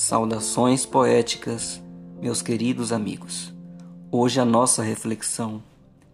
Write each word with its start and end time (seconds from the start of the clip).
Saudações 0.00 0.86
poéticas, 0.86 1.82
meus 2.22 2.40
queridos 2.40 2.92
amigos. 2.92 3.52
Hoje 4.12 4.38
a 4.38 4.44
nossa 4.44 4.80
reflexão 4.80 5.60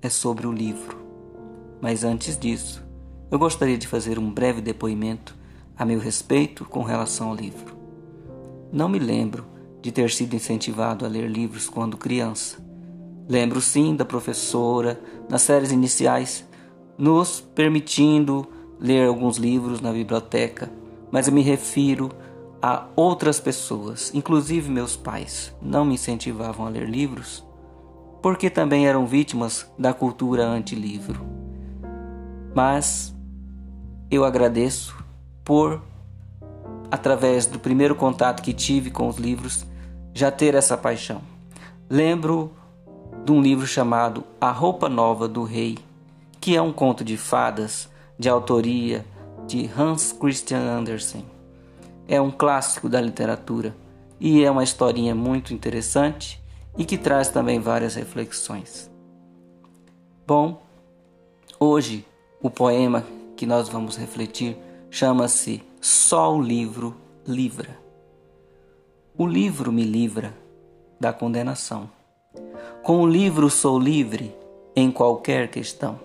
é 0.01 0.09
sobre 0.09 0.47
o 0.47 0.53
livro. 0.53 0.97
Mas 1.83 2.03
antes 2.03 2.39
disso, 2.39 2.83
eu 3.31 3.39
gostaria 3.39 3.77
de 3.77 3.87
fazer 3.87 4.19
um 4.19 4.31
breve 4.31 4.63
depoimento 4.63 5.37
a 5.77 5.85
meu 5.85 5.99
respeito 5.99 6.65
com 6.65 6.83
relação 6.83 7.29
ao 7.29 7.35
livro. 7.35 7.77
Não 8.73 8.89
me 8.89 8.99
lembro 8.99 9.45
de 9.83 9.93
ter 9.93 10.11
sido 10.11 10.35
incentivado 10.35 11.05
a 11.05 11.09
ler 11.09 11.29
livros 11.31 11.69
quando 11.69 11.99
criança. 11.99 12.57
Lembro 13.29 13.61
sim 13.61 13.95
da 13.95 14.05
professora, 14.07 14.99
nas 15.29 15.43
séries 15.43 15.71
iniciais, 15.71 16.43
nos 16.97 17.39
permitindo 17.39 18.47
ler 18.81 19.07
alguns 19.07 19.37
livros 19.37 19.83
na 19.83 19.93
biblioteca, 19.93 20.73
mas 21.13 21.29
eu 21.29 21.35
me 21.35 21.43
refiro 21.43 22.09
a 22.67 22.87
outras 22.97 23.39
pessoas, 23.39 24.11
inclusive 24.15 24.71
meus 24.71 24.97
pais, 24.97 25.55
não 25.61 25.85
me 25.85 25.97
incentivavam 25.97 26.65
a 26.65 26.71
ler 26.71 26.89
livros, 26.89 27.45
porque 28.23 28.49
também 28.49 28.87
eram 28.87 29.07
vítimas 29.07 29.71
da 29.79 29.93
cultura 29.93 30.47
anti-livro. 30.47 31.21
Mas 32.55 33.15
eu 34.11 34.25
agradeço 34.25 34.97
por, 35.45 35.83
através 36.91 37.45
do 37.45 37.59
primeiro 37.59 37.95
contato 37.95 38.43
que 38.43 38.55
tive 38.55 38.91
com 38.91 39.09
os 39.09 39.19
livros, 39.19 39.67
já 40.15 40.31
ter 40.31 40.55
essa 40.55 40.75
paixão. 40.75 41.21
Lembro 41.91 42.51
de 43.27 43.31
um 43.31 43.43
livro 43.43 43.67
chamado 43.67 44.25
A 44.41 44.51
Roupa 44.51 44.89
Nova 44.89 45.29
do 45.29 45.45
Rei, 45.45 45.77
que 46.41 46.57
é 46.57 46.63
um 46.63 46.73
conto 46.73 47.05
de 47.05 47.19
fadas 47.19 47.91
de 48.19 48.27
autoria 48.27 49.05
de 49.47 49.69
Hans 49.79 50.13
Christian 50.13 50.61
Andersen 50.61 51.34
é 52.09 52.21
um 52.21 52.31
clássico 52.31 52.89
da 52.89 53.01
literatura 53.01 53.75
e 54.21 54.45
é 54.45 54.51
uma 54.51 54.65
historinha 54.65 55.15
muito 55.15 55.53
interessante 55.53 56.43
e 56.77 56.85
que 56.85 56.99
traz 56.99 57.29
também 57.29 57.61
várias 57.61 57.95
reflexões. 57.95 58.91
Bom, 60.27 60.63
hoje 61.59 62.05
o 62.43 62.51
poema 62.51 63.05
que 63.37 63.47
nós 63.47 63.69
vamos 63.69 63.97
refletir 63.97 64.57
chama-se 64.91 65.63
Só 65.81 66.35
o 66.35 66.41
livro 66.41 66.97
livra. 67.27 67.79
O 69.17 69.27
livro 69.27 69.73
me 69.73 69.85
livra 69.85 70.35
da 71.01 71.13
condenação. 71.13 71.89
Com 72.83 73.01
o 73.01 73.07
livro 73.07 73.49
sou 73.49 73.79
livre 73.79 74.35
em 74.75 74.91
qualquer 74.91 75.49
questão. 75.51 75.99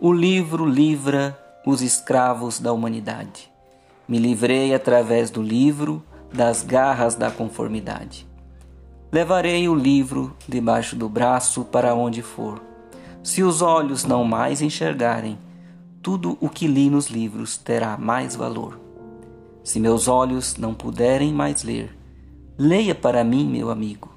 O 0.00 0.12
livro 0.12 0.64
livra 0.64 1.38
os 1.66 1.82
escravos 1.82 2.58
da 2.58 2.72
humanidade. 2.72 3.50
Me 4.10 4.18
livrei 4.18 4.74
através 4.74 5.30
do 5.30 5.40
livro 5.40 6.02
das 6.34 6.64
garras 6.64 7.14
da 7.14 7.30
conformidade. 7.30 8.26
Levarei 9.12 9.68
o 9.68 9.74
livro 9.74 10.36
debaixo 10.48 10.96
do 10.96 11.08
braço 11.08 11.64
para 11.64 11.94
onde 11.94 12.20
for. 12.20 12.60
Se 13.22 13.44
os 13.44 13.62
olhos 13.62 14.04
não 14.04 14.24
mais 14.24 14.60
enxergarem, 14.60 15.38
tudo 16.02 16.36
o 16.40 16.48
que 16.48 16.66
li 16.66 16.90
nos 16.90 17.06
livros 17.06 17.56
terá 17.56 17.96
mais 17.96 18.34
valor. 18.34 18.80
Se 19.62 19.78
meus 19.78 20.08
olhos 20.08 20.56
não 20.56 20.74
puderem 20.74 21.32
mais 21.32 21.62
ler, 21.62 21.96
leia 22.58 22.96
para 22.96 23.22
mim, 23.22 23.46
meu 23.46 23.70
amigo. 23.70 24.10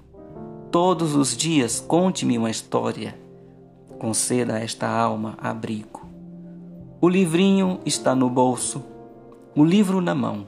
Todos 0.72 1.14
os 1.14 1.38
dias 1.38 1.80
conte-me 1.80 2.36
uma 2.36 2.50
história. 2.50 3.16
Conceda 4.00 4.56
a 4.56 4.60
esta 4.60 4.88
alma 4.88 5.38
abrigo. 5.38 6.02
O 7.00 7.08
livrinho 7.08 7.80
está 7.86 8.16
no 8.16 8.28
bolso 8.28 8.92
o 9.56 9.64
livro 9.64 10.02
na 10.02 10.16
mão, 10.16 10.48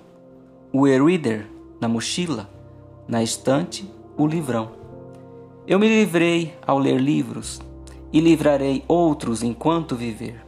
o 0.74 0.88
e-reader 0.88 1.46
na 1.80 1.88
mochila, 1.88 2.50
na 3.08 3.22
estante, 3.22 3.88
o 4.18 4.26
livrão. 4.26 4.72
Eu 5.68 5.78
me 5.78 5.88
livrei 5.88 6.56
ao 6.66 6.80
ler 6.80 7.00
livros 7.00 7.62
e 8.12 8.20
livrarei 8.20 8.84
outros 8.88 9.44
enquanto 9.44 9.96
viver. 9.96 10.44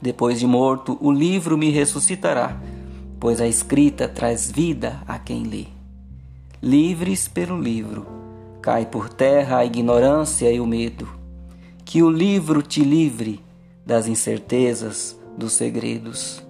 Depois 0.00 0.38
de 0.38 0.46
morto, 0.46 0.96
o 1.00 1.10
livro 1.10 1.58
me 1.58 1.70
ressuscitará, 1.70 2.56
pois 3.18 3.40
a 3.40 3.48
escrita 3.48 4.06
traz 4.06 4.48
vida 4.48 5.02
a 5.06 5.18
quem 5.18 5.42
lê. 5.42 5.66
Livres 6.62 7.26
pelo 7.26 7.60
livro, 7.60 8.06
cai 8.62 8.86
por 8.86 9.08
terra 9.08 9.58
a 9.58 9.64
ignorância 9.64 10.52
e 10.52 10.60
o 10.60 10.66
medo. 10.66 11.08
Que 11.84 12.00
o 12.00 12.10
livro 12.10 12.62
te 12.62 12.84
livre 12.84 13.40
das 13.84 14.06
incertezas, 14.06 15.18
dos 15.36 15.52
segredos. 15.54 16.48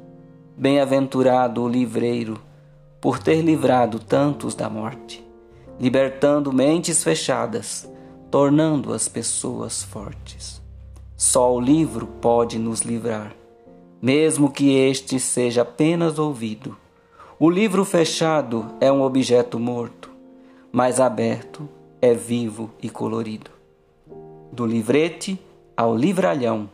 Bem-aventurado 0.61 1.63
o 1.63 1.67
livreiro, 1.67 2.39
por 3.01 3.19
ter 3.19 3.41
livrado 3.41 3.99
tantos 3.99 4.55
da 4.55 4.69
morte, 4.69 5.27
libertando 5.81 6.53
mentes 6.53 7.03
fechadas, 7.03 7.91
tornando 8.31 8.93
as 8.93 9.09
pessoas 9.09 9.83
fortes. 9.83 10.61
Só 11.17 11.51
o 11.55 11.59
livro 11.59 12.07
pode 12.07 12.59
nos 12.59 12.83
livrar, 12.83 13.35
mesmo 14.03 14.53
que 14.53 14.75
este 14.75 15.19
seja 15.19 15.63
apenas 15.63 16.19
ouvido. 16.19 16.77
O 17.39 17.49
livro 17.49 17.83
fechado 17.83 18.67
é 18.83 18.93
um 18.93 19.01
objeto 19.01 19.59
morto, 19.59 20.11
mas 20.71 21.01
aberto 21.01 21.67
é 22.03 22.13
vivo 22.13 22.71
e 22.83 22.91
colorido. 22.91 23.51
Do 24.53 24.67
livrete 24.67 25.41
ao 25.75 25.97
livralhão, 25.97 26.69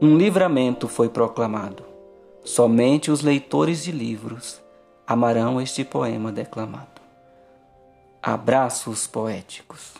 um 0.00 0.16
livramento 0.16 0.86
foi 0.86 1.08
proclamado. 1.08 1.97
Somente 2.48 3.10
os 3.10 3.20
leitores 3.20 3.84
de 3.84 3.92
livros 3.92 4.58
amarão 5.06 5.60
este 5.60 5.84
poema 5.84 6.32
declamado. 6.32 7.02
Abraços 8.22 9.06
poéticos. 9.06 9.92